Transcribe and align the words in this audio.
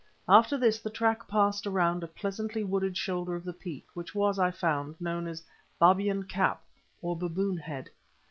After 0.27 0.57
this 0.57 0.79
the 0.79 0.89
track 0.89 1.27
passed 1.27 1.67
around 1.67 2.01
a 2.03 2.07
pleasantly 2.07 2.63
wooded 2.63 2.97
shoulder 2.97 3.35
of 3.35 3.43
the 3.43 3.53
peak, 3.53 3.85
which 3.93 4.15
was, 4.15 4.39
I 4.39 4.49
found, 4.49 4.99
known 4.99 5.27
as 5.27 5.43
Babyan 5.79 6.23
Kap, 6.23 6.63
or 7.03 7.15
Baboon 7.15 7.57
Head. 7.57 7.87